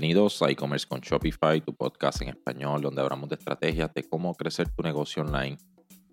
[0.00, 4.34] Bienvenidos a e-commerce con Shopify, tu podcast en español donde hablamos de estrategias de cómo
[4.34, 5.58] crecer tu negocio online.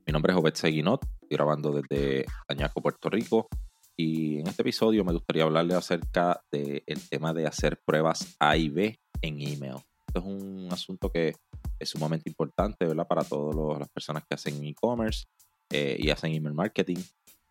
[0.05, 3.47] Mi nombre es Obed Seguinot, estoy grabando desde Añaco, Puerto Rico
[3.95, 8.67] y en este episodio me gustaría hablarle acerca del tema de hacer pruebas A y
[8.67, 9.77] B en email.
[10.05, 11.35] Esto es un asunto que
[11.79, 13.07] es sumamente importante ¿verdad?
[13.07, 15.27] para todas las personas que hacen e-commerce
[15.69, 16.97] eh, y hacen email marketing.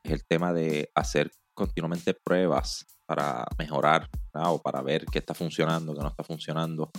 [0.05, 5.95] Es el tema de hacer continuamente pruebas para mejorar o para ver qué está funcionando,
[5.95, 6.91] qué no está funcionando.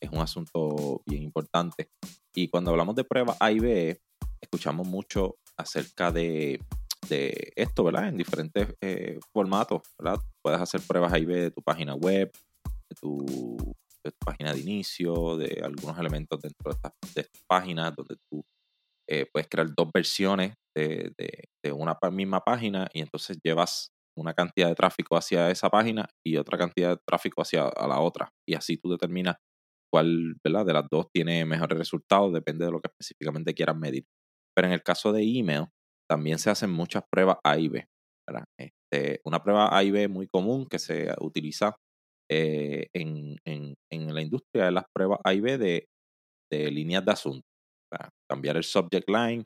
[0.00, 1.90] Es un asunto bien importante.
[2.34, 4.00] Y cuando hablamos de pruebas A y B,
[4.40, 6.60] escuchamos mucho acerca de,
[7.08, 8.08] esto, ¿verdad?
[8.08, 10.20] En diferentes eh, formatos, ¿verdad?
[10.42, 12.32] Puedes hacer pruebas A y B de tu página web,
[12.88, 13.74] de tu,
[14.24, 18.44] página de inicio, de algunos elementos dentro de estas, páginas donde tú
[19.08, 21.12] eh, puedes crear dos versiones de,
[21.62, 26.36] de, una misma página y entonces llevas una cantidad de tráfico hacia esa página y
[26.36, 28.30] otra cantidad de tráfico hacia la otra.
[28.48, 29.36] Y así tú determinas
[29.92, 34.04] cuál de las dos tiene mejores resultados, depende de lo que específicamente quieras medir.
[34.54, 35.66] Pero en el caso de email,
[36.08, 37.86] también se hacen muchas pruebas A y B.
[38.58, 41.76] Este, una prueba A y B muy común que se utiliza
[42.30, 43.36] eh, en,
[43.90, 45.86] la industria es las pruebas A y B de,
[46.70, 47.46] líneas de asunto.
[48.30, 49.44] cambiar el subject line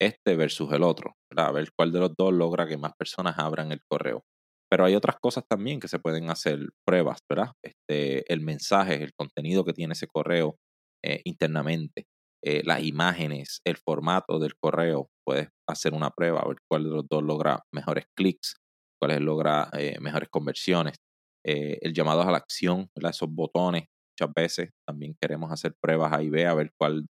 [0.00, 3.72] este versus el otro, a ver cuál de los dos logra que más personas abran
[3.72, 4.24] el correo.
[4.70, 7.52] Pero hay otras cosas también que se pueden hacer pruebas, ¿verdad?
[7.64, 10.56] Este, el mensaje, el contenido que tiene ese correo
[11.04, 12.06] eh, internamente,
[12.44, 15.08] eh, las imágenes, el formato del correo.
[15.26, 18.56] Puedes hacer una prueba, a ver cuál de los dos logra mejores clics,
[19.00, 20.96] cuál logra eh, mejores conversiones.
[21.44, 26.46] el llamado a la acción, esos botones, muchas veces también queremos hacer pruebas ahí, ve
[26.46, 27.06] a ver cuál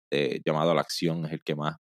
[0.46, 1.76] llamado a la acción es el que más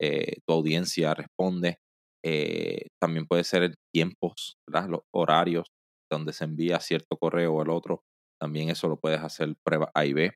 [0.00, 1.78] eh, tu audiencia responde.
[2.24, 5.66] Eh, también puede ser tiempos, los horarios
[6.10, 8.02] donde se envía cierto correo o el otro.
[8.40, 10.32] También eso lo puedes hacer prueba A y B.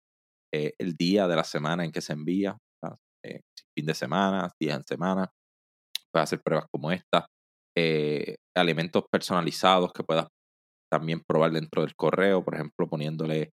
[0.54, 2.56] Eh, el día de la semana en que se envía,
[3.76, 5.30] fin de semana, días en semana.
[6.12, 7.26] Puedes hacer pruebas como esta.
[8.56, 10.26] elementos personalizados que puedas
[10.90, 13.50] también probar dentro del correo, por ejemplo, poniéndole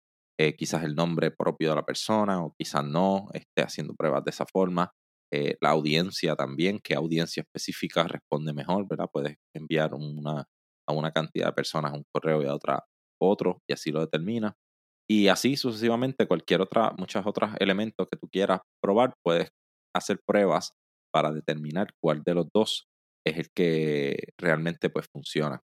[0.58, 4.46] quizás el nombre propio de la persona o quizás no, esté haciendo pruebas de esa
[4.46, 4.92] forma.
[5.34, 9.10] Eh, la audiencia también, qué audiencia específica responde mejor, ¿verdad?
[9.12, 10.46] Puedes enviar una,
[10.88, 12.84] a una cantidad de personas un correo y a otra
[13.22, 14.56] otro, y así lo determina.
[15.10, 19.50] Y así sucesivamente, cualquier otra, muchos otros elementos que tú quieras probar, puedes
[19.96, 20.74] hacer pruebas
[21.14, 22.88] para determinar cuál de los dos
[23.26, 25.62] es el que realmente pues funciona.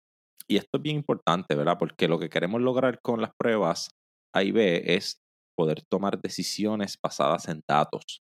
[0.48, 1.78] Y esto es bien importante, ¿verdad?
[1.80, 3.90] Porque lo que queremos lograr con las pruebas
[4.34, 5.22] A y B es
[5.58, 8.22] poder tomar decisiones basadas en datos.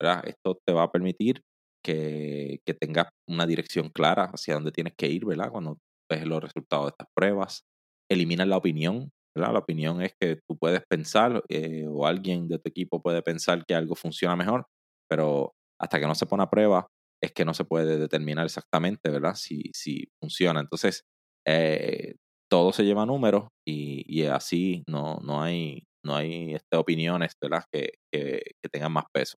[0.00, 1.42] Esto te va a permitir
[1.84, 5.50] que, que tengas una dirección clara hacia dónde tienes que ir, ¿verdad?
[5.50, 5.78] Cuando
[6.10, 7.62] ves los resultados de estas pruebas.
[8.10, 9.52] Eliminas la opinión, ¿verdad?
[9.52, 13.64] La opinión es que tú puedes pensar eh, o alguien de tu equipo puede pensar
[13.66, 14.66] que algo funciona mejor,
[15.08, 16.88] pero hasta que no se pone a prueba
[17.22, 19.34] es que no se puede determinar exactamente, ¿verdad?
[19.34, 20.60] Si, si funciona.
[20.60, 21.02] Entonces,
[21.46, 22.16] eh,
[22.50, 27.32] todo se lleva a números y, y, así no, no hay, no hay este, opiniones,
[27.40, 27.64] ¿verdad?
[27.72, 29.36] Que, que, que tengan más peso.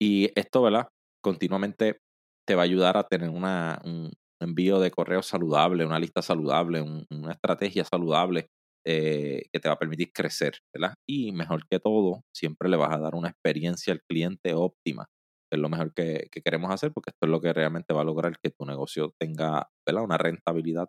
[0.00, 0.88] Y esto, ¿verdad?
[1.22, 1.98] Continuamente
[2.46, 6.80] te va a ayudar a tener una, un envío de correo saludable, una lista saludable,
[6.80, 8.48] una estrategia saludable
[8.86, 10.94] eh, que te va a permitir crecer, ¿verdad?
[11.06, 15.06] Y mejor que todo, siempre le vas a dar una experiencia al cliente óptima.
[15.52, 18.38] Es lo mejor que, queremos hacer porque esto es lo que realmente va a lograr
[18.42, 20.04] que tu negocio tenga ¿verdad?
[20.04, 20.88] una rentabilidad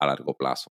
[0.00, 0.70] a largo plazo.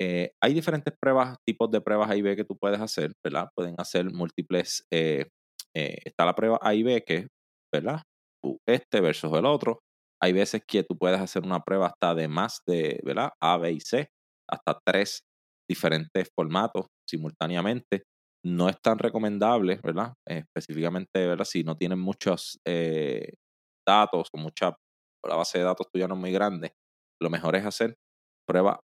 [0.00, 3.50] Eh, hay diferentes pruebas, tipos de pruebas A y B que tú puedes hacer, ¿verdad?
[3.54, 5.28] Pueden hacer múltiples eh,
[5.76, 7.28] eh, está la prueba A y B, que
[7.72, 8.02] ¿verdad?
[8.66, 9.80] Este versus el otro.
[10.22, 13.30] Hay veces que tú puedes hacer una prueba hasta de más de, ¿verdad?
[13.40, 14.08] A, B y C,
[14.48, 15.22] hasta tres
[15.68, 18.02] diferentes formatos simultáneamente.
[18.44, 20.14] No es tan recomendable, ¿verdad?
[20.28, 21.44] específicamente, ¿verdad?
[21.44, 23.34] Si no tienen muchos eh,
[23.86, 24.74] datos o mucha,
[25.26, 26.72] la base de datos tuya no es muy grande,
[27.20, 27.94] lo mejor es hacer
[28.46, 28.80] prueba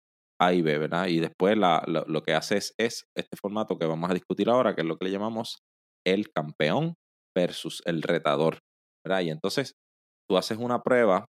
[0.41, 1.07] A y B, ¿verdad?
[1.07, 4.87] Y después lo que haces es este formato que vamos a discutir ahora, que es
[4.87, 5.59] lo que le llamamos
[6.05, 6.95] el campeón
[7.35, 8.59] versus el retador.
[9.05, 9.21] ¿verdad?
[9.21, 9.73] Y entonces
[10.29, 11.25] tú haces una prueba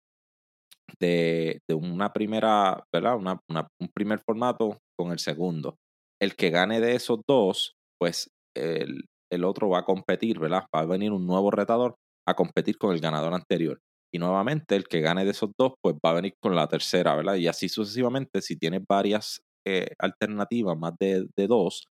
[1.01, 3.17] de, una primera, ¿verdad?
[3.17, 5.77] un primer formato con el segundo.
[6.21, 10.65] El que gane de esos dos, pues el, el otro va a competir, ¿verdad?
[10.75, 11.97] Va a venir un nuevo retador
[12.29, 13.81] a competir con el ganador anterior.
[14.15, 17.17] Y nuevamente el que gane de esos dos, pues va a venir con la tercera,
[17.17, 17.37] ¿verdad?
[17.37, 21.87] Y así sucesivamente, si tienes varias eh, alternativas, más de, de, dos,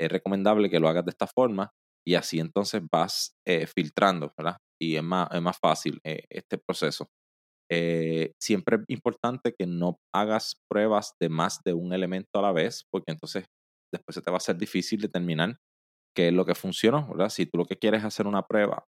[0.00, 1.70] es recomendable que lo hagas de esta forma
[2.06, 4.56] y así entonces vas eh, filtrando, ¿verdad?
[4.80, 7.08] Y es más, es más fácil eh, este proceso.
[7.70, 12.52] Eh, siempre es importante que no hagas pruebas de más de un elemento a la
[12.52, 13.44] vez, porque entonces
[13.92, 15.56] después se te va a ser difícil determinar
[16.16, 17.28] qué es lo que funcionó, ¿verdad?
[17.28, 18.84] Si tú lo que quieres es hacer una prueba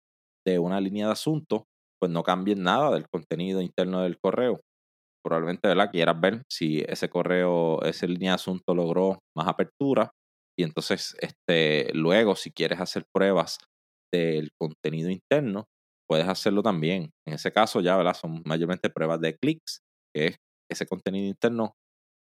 [0.46, 1.66] de una línea de asunto,
[2.00, 4.60] pues no cambies nada del contenido interno del correo.
[5.24, 5.90] Probablemente, ¿verdad?
[5.92, 10.12] Quieras ver si ese correo, esa línea de asunto logró más apertura
[10.58, 13.60] y entonces, este, luego, si quieres hacer pruebas
[14.14, 15.68] del contenido interno,
[16.08, 17.12] puedes hacerlo también.
[17.28, 18.14] En ese caso, ya, ¿verdad?
[18.14, 19.82] Son mayormente pruebas de clics,
[20.14, 20.38] que es
[20.72, 21.76] ese contenido interno,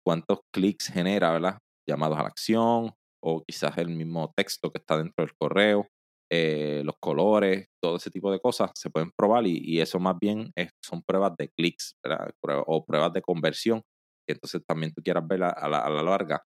[0.06, 1.58] cuántos clics genera, ¿verdad?
[1.88, 5.88] Llamados a la acción o quizás el mismo texto que está dentro del correo,
[6.32, 10.52] eh, los colores, todo ese tipo de cosas se pueden probar y, eso más bien
[10.82, 12.32] son pruebas de clics ¿verdad?
[12.42, 13.82] o pruebas de conversión.
[14.28, 16.44] entonces también tú quieras ver a la larga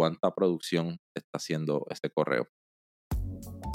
[0.00, 2.48] cuánta producción está haciendo este correo.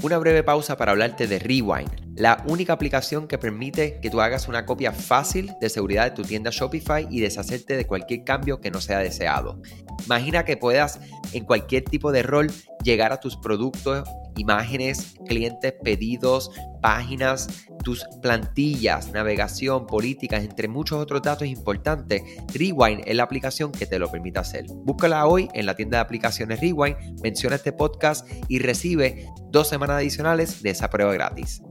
[0.01, 4.47] Una breve pausa para hablarte de Rewind, la única aplicación que permite que tú hagas
[4.47, 8.71] una copia fácil de seguridad de tu tienda Shopify y deshacerte de cualquier cambio que
[8.71, 9.61] no sea deseado.
[10.07, 10.99] Imagina que puedas
[11.31, 12.47] en cualquier tipo de rol
[12.83, 16.51] llegar a tus productos imágenes, clientes, pedidos,
[16.81, 22.21] páginas, tus plantillas, navegación, políticas, entre muchos otros datos importantes,
[22.53, 24.65] Rewind es la aplicación que te lo permite hacer.
[24.69, 29.97] Búscala hoy en la tienda de aplicaciones Rewind, menciona este podcast y recibe dos semanas
[29.97, 31.61] adicionales de esa prueba gratis.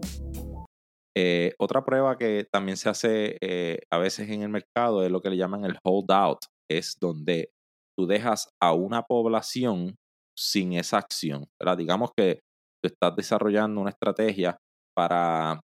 [1.17, 5.21] Eh, otra prueba que también se hace eh, a veces en el mercado es lo
[5.21, 7.51] que le llaman el holdout, es donde
[7.97, 9.97] tú dejas a una población
[10.37, 11.47] sin esa acción.
[11.77, 12.41] Digamos que
[12.89, 14.57] estás desarrollando una estrategia
[14.95, 15.61] para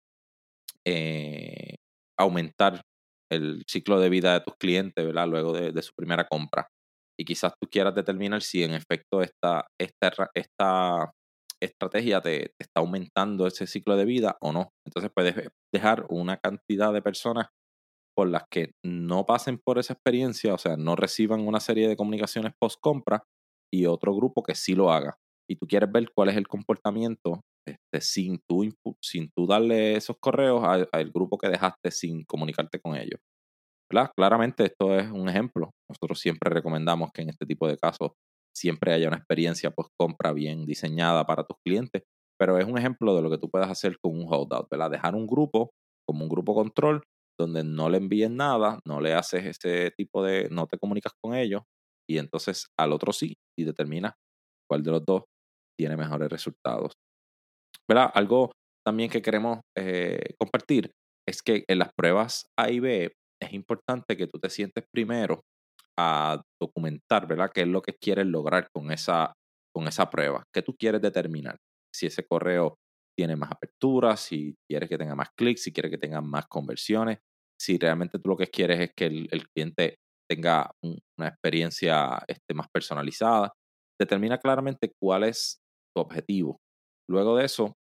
[0.86, 1.76] eh,
[2.18, 2.80] aumentar
[3.30, 5.28] el ciclo de vida de tus clientes, ¿verdad?
[5.28, 6.68] Luego de, su primera compra.
[7.18, 11.12] Y quizás tú quieras determinar si en efecto esta, esta, esta
[11.60, 14.70] estrategia te, te, está aumentando ese ciclo de vida o no.
[14.86, 15.34] Entonces puedes
[15.72, 17.48] dejar una cantidad de personas
[18.16, 21.96] por las que no pasen por esa experiencia, o sea, no reciban una serie de
[21.96, 23.22] comunicaciones post compra
[23.72, 25.18] y otro grupo que sí lo haga
[25.48, 28.68] y tú quieres ver cuál es el comportamiento este, sin, tú,
[29.00, 30.62] sin tú darle esos correos
[30.92, 33.20] al grupo que dejaste sin comunicarte con ellos.
[34.14, 35.70] Claramente esto es un ejemplo.
[35.88, 38.12] Nosotros siempre recomendamos que en este tipo de casos
[38.54, 42.02] siempre haya una experiencia post compra bien diseñada para tus clientes,
[42.38, 44.90] pero es un ejemplo de lo que tú puedes hacer con un holdout, ¿verdad?
[44.90, 45.70] Dejar un grupo
[46.06, 47.02] como un grupo control
[47.38, 51.34] donde no le envíen nada, no le haces ese tipo de, no te comunicas con
[51.34, 51.62] ellos
[52.08, 54.14] y entonces al otro sí y determinas
[54.68, 55.22] cuál de los dos
[55.78, 56.92] tiene mejores resultados.
[57.88, 58.10] ¿Verdad?
[58.14, 58.52] Algo
[58.84, 60.90] también que queremos eh, compartir
[61.26, 65.40] es que en las pruebas A y B es importante que tú te sientes primero
[65.98, 67.50] a documentar, ¿verdad?
[67.52, 69.32] ¿Qué es lo que quieres lograr con esa,
[69.74, 70.44] con esa prueba?
[70.54, 71.56] ¿Qué tú quieres determinar?
[71.94, 72.76] Si ese correo
[73.16, 77.18] tiene más aperturas, si quieres que tenga más clics, si quieres que tenga más conversiones,
[77.60, 79.96] si realmente tú lo que quieres es que el, cliente
[80.30, 83.52] tenga una experiencia este, más personalizada.
[84.00, 85.58] Determina claramente cuál es
[86.00, 86.58] objetivo.
[87.08, 87.74] Luego de eso,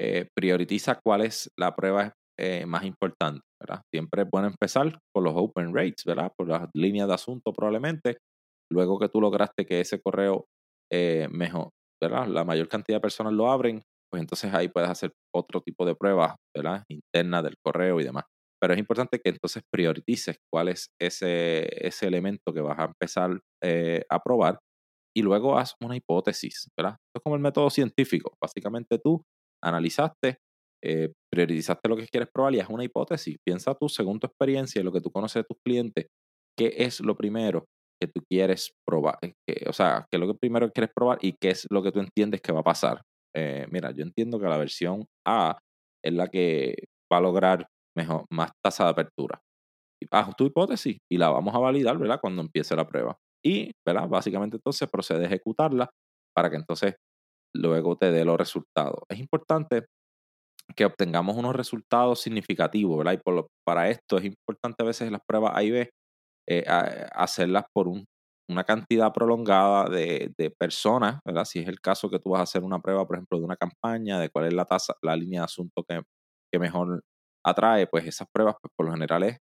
[0.00, 3.42] eh, prioritiza cuál es la prueba eh, más importante.
[3.60, 3.82] ¿verdad?
[3.92, 6.32] Siempre es bueno empezar por los open rates, ¿verdad?
[6.34, 8.16] por las líneas de asunto probablemente.
[8.72, 10.46] Luego que tú lograste que ese correo
[10.90, 11.68] eh, mejor,
[12.02, 12.26] ¿verdad?
[12.28, 15.94] la mayor cantidad de personas lo abren, pues entonces ahí puedes hacer otro tipo de
[15.94, 16.82] pruebas ¿verdad?
[16.88, 18.24] internas del correo y demás.
[18.58, 23.38] Pero es importante que entonces priorices cuál es ese, ese elemento que vas a empezar
[24.10, 24.58] a probar
[25.16, 26.96] y luego haz una hipótesis, ¿verdad?
[27.14, 28.36] es como el método científico.
[28.40, 29.22] Básicamente tú
[29.62, 30.38] analizaste,
[30.82, 33.36] eh, priorizaste lo que quieres probar y haz una hipótesis.
[33.44, 36.06] Piensa tú, según tu experiencia y lo que tú conoces de tus clientes,
[36.56, 37.64] qué es lo primero
[38.00, 39.18] que tú quieres probar.
[39.22, 41.92] Eh, o sea, qué es lo que primero quieres probar y qué es lo que
[41.92, 43.02] tú entiendes que va a pasar.
[43.36, 45.58] Eh, mira, yo entiendo que la versión A
[46.02, 46.74] es la que
[47.12, 49.40] va a lograr mejor, más tasa de apertura.
[50.10, 52.20] Haz tu hipótesis y la vamos a validar, ¿verdad?
[52.20, 54.08] Cuando empiece la prueba y, ¿verdad?
[54.08, 55.90] Básicamente entonces procede a ejecutarla
[56.34, 56.94] para que entonces
[57.54, 59.00] luego te dé los resultados.
[59.08, 59.86] Es importante
[60.76, 63.14] que obtengamos unos resultados significativos, ¿verdad?
[63.14, 65.90] Y por para esto es importante a veces las pruebas A y B
[66.48, 66.64] eh,
[67.12, 67.88] hacerlas por
[68.48, 71.44] una cantidad prolongada de, personas, ¿verdad?
[71.44, 73.56] Si es el caso que tú vas a hacer una prueba, por ejemplo, de una
[73.56, 76.02] campaña, de cuál es la tasa, la línea de asunto que,
[76.52, 77.02] que mejor
[77.44, 79.38] atrae, pues esas pruebas, pues por lo general es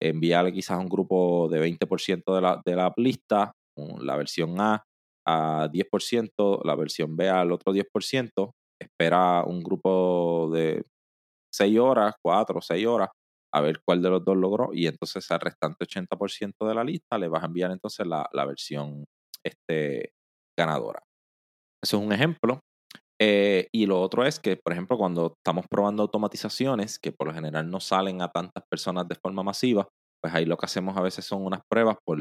[0.00, 3.52] enviarle quizás a un grupo de 20% de la, de la lista,
[4.00, 4.84] la versión A
[5.26, 10.84] a 10%, la versión B al otro 10%, espera un grupo de
[11.52, 13.10] 6 horas, 4 o 6 horas,
[13.52, 17.18] a ver cuál de los dos logró y entonces al restante 80% de la lista
[17.18, 19.04] le vas a enviar entonces la, la versión
[19.44, 20.12] este,
[20.56, 21.02] ganadora.
[21.82, 22.60] Eso es un ejemplo.
[23.20, 27.34] Eh, y lo otro es que, por ejemplo, cuando estamos probando automatizaciones, que por lo
[27.34, 29.88] general no salen a tantas personas de forma masiva,
[30.22, 32.18] pues ahí lo que hacemos a veces son unas pruebas por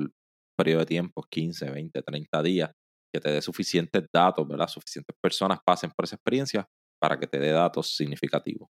[0.57, 2.71] periodo de tiempo, 15, 20, 30 días,
[3.13, 4.67] que te dé suficientes datos, ¿verdad?
[4.67, 6.65] Suficientes personas pasen por esa experiencia
[6.99, 8.67] para que te dé datos significativos.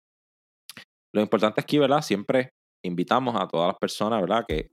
[1.14, 2.02] Lo importante aquí, ¿verdad?
[2.02, 2.50] Siempre
[2.84, 4.44] invitamos a todas las personas, ¿verdad?
[4.46, 4.68] Que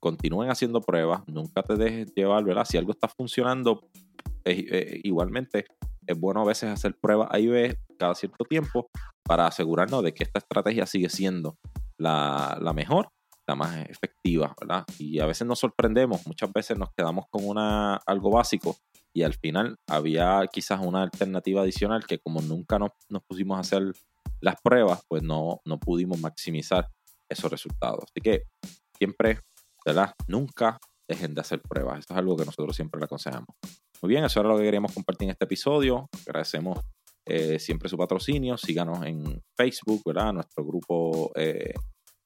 [0.00, 2.64] continúen haciendo pruebas, nunca te dejes llevar, ¿verdad?
[2.64, 3.88] Si algo está funcionando,
[4.44, 5.66] eh, igualmente
[6.06, 8.88] es bueno a veces hacer pruebas ahí ves cada cierto tiempo
[9.22, 11.56] para asegurarnos de que esta estrategia sigue siendo
[11.98, 13.08] la, la mejor,
[13.46, 14.84] la más efectiva, ¿verdad?
[14.98, 18.76] Y a veces nos sorprendemos, muchas veces nos quedamos con una, algo básico
[19.14, 23.60] y al final había quizás una alternativa adicional que como nunca nos, nos pusimos a
[23.60, 23.92] hacer
[24.40, 26.88] las pruebas, pues no, no pudimos maximizar
[27.28, 28.04] esos resultados.
[28.04, 28.44] Así que
[28.96, 29.40] siempre,
[29.84, 30.14] ¿verdad?
[30.26, 30.78] Nunca
[31.08, 32.00] dejen de hacer pruebas.
[32.00, 33.48] Eso es algo que nosotros siempre le aconsejamos.
[34.02, 36.08] Muy bien, eso era lo que queríamos compartir en este episodio.
[36.26, 36.80] Agradecemos
[37.24, 38.58] eh, siempre su patrocinio.
[38.58, 40.32] Síganos en Facebook, ¿verdad?
[40.32, 41.72] Nuestro grupo eh,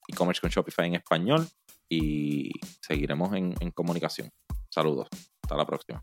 [0.09, 1.47] e-commerce con Shopify en español
[1.91, 4.31] y seguiremos en comunicación.
[4.71, 5.09] Saludos.
[5.43, 6.03] Hasta la próxima.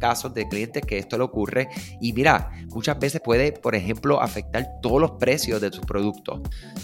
[0.00, 1.68] casos de clientes que esto le ocurre
[2.00, 6.40] y mira, muchas veces puede, por ejemplo, afectar todos los precios de tus productos.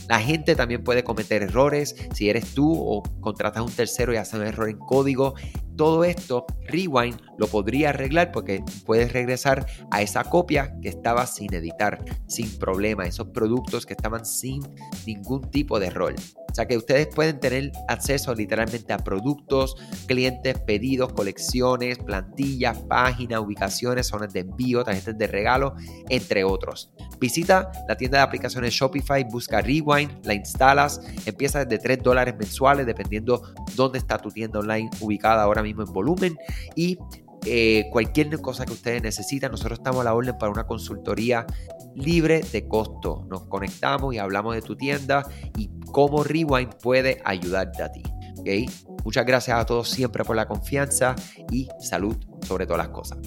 [0.08, 4.16] La gente también puede cometer errores si eres tú o contratas a un tercero y
[4.16, 5.35] hace un error en código.
[5.76, 11.52] Todo esto, Rewind lo podría arreglar porque puedes regresar a esa copia que estaba sin
[11.54, 14.62] editar, sin problema, esos productos que estaban sin
[15.06, 16.14] ningún tipo de error.
[16.50, 23.40] O sea que ustedes pueden tener acceso literalmente a productos, clientes, pedidos, colecciones, plantillas, páginas,
[23.40, 25.75] ubicaciones, zonas de envío, tarjetas de regalo,
[26.09, 26.90] entre otros.
[27.21, 32.87] Visita la tienda de aplicaciones Shopify, busca Rewind, la instalas, empieza desde 3 dólares mensuales
[32.87, 33.42] dependiendo
[33.75, 36.38] dónde está tu tienda online ubicada ahora mismo en volumen
[36.75, 36.99] y
[37.44, 41.46] eh, cualquier cosa que ustedes necesitan, nosotros estamos a la orden para una consultoría
[41.94, 43.25] libre de costo.
[43.28, 48.02] Nos conectamos y hablamos de tu tienda y cómo Rewind puede ayudarte a ti.
[48.40, 48.66] ¿okay?
[49.04, 51.14] Muchas gracias a todos siempre por la confianza
[51.52, 53.18] y salud sobre todas las cosas.